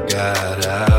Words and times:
I 0.00 0.06
got 0.08 0.66
out 0.66 0.89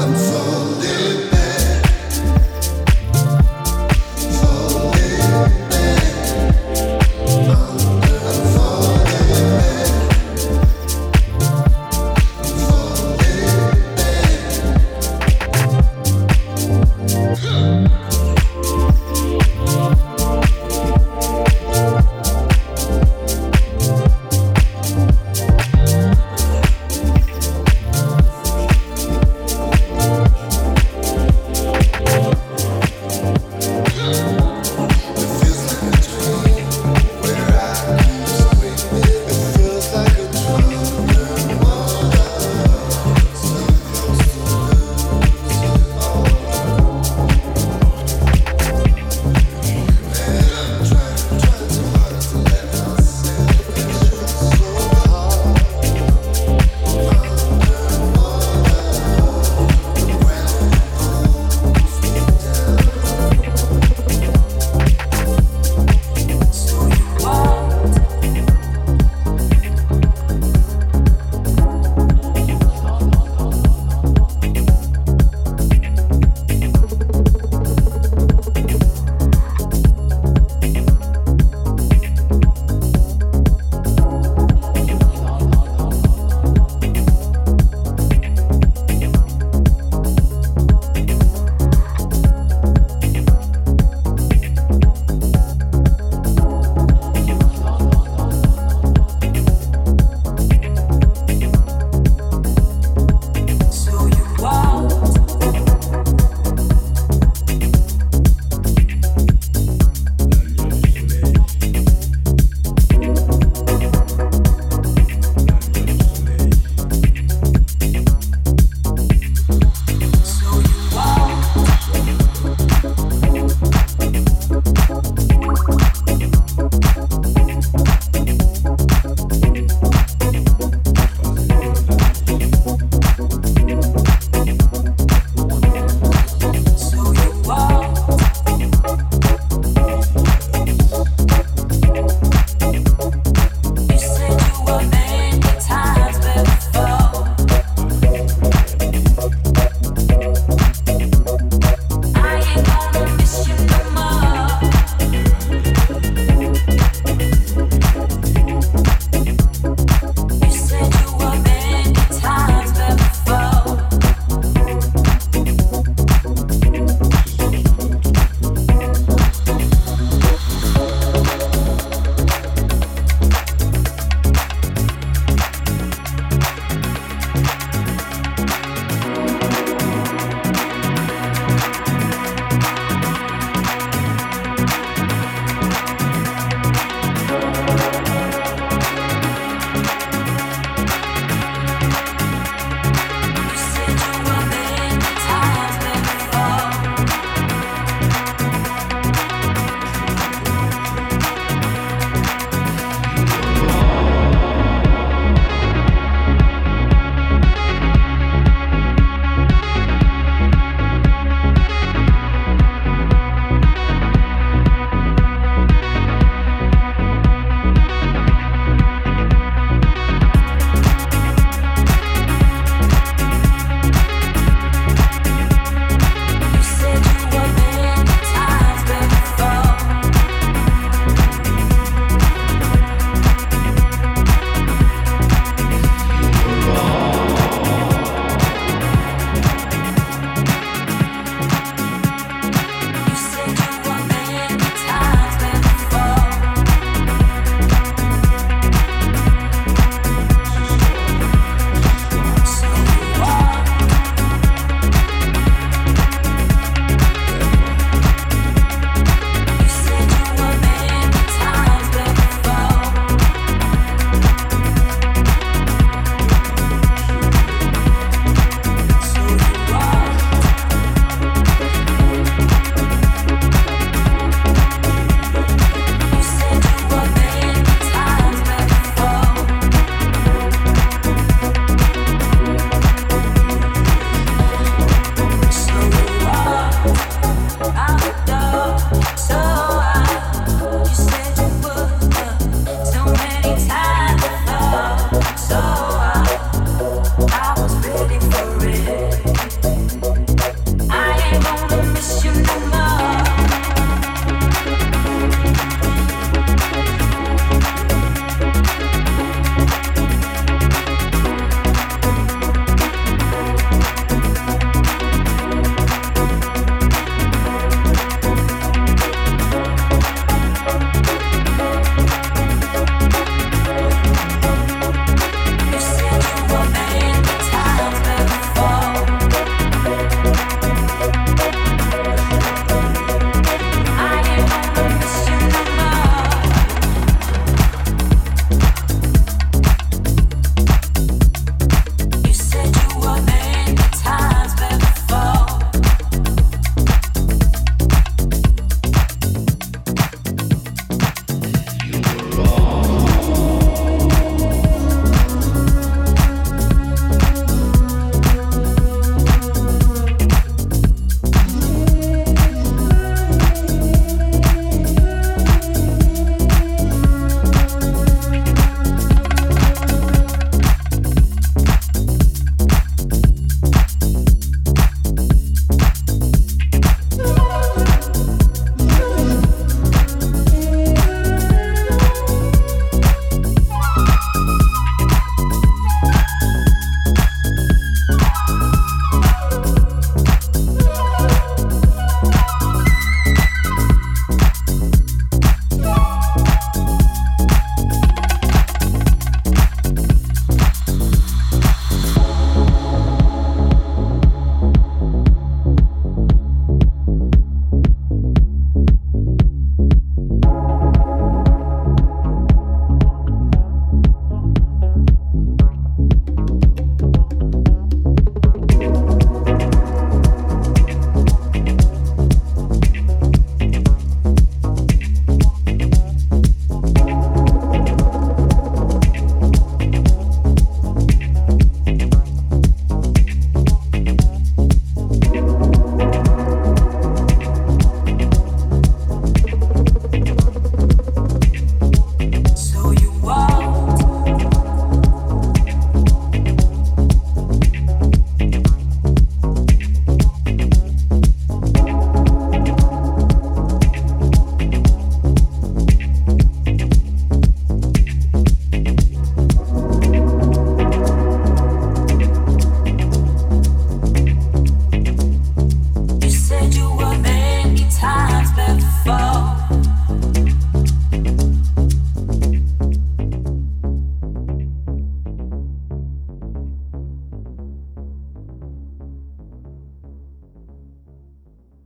I'm 0.00 0.14
falling. 0.14 1.19